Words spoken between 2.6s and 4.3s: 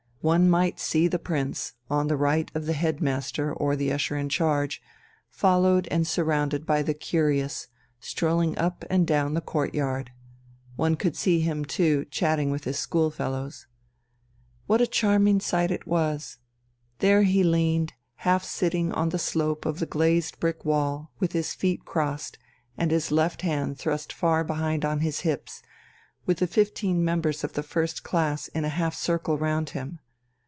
the head master or the usher in